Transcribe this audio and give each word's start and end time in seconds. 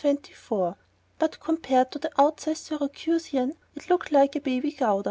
But, 1.19 1.39
compared 1.39 1.91
to 1.91 1.99
the 1.99 2.09
outsize 2.19 2.57
Syracusan, 2.57 3.53
it 3.75 3.87
looked 3.87 4.11
like 4.11 4.35
a 4.35 4.41
Baby 4.41 4.71
Gouda. 4.71 4.99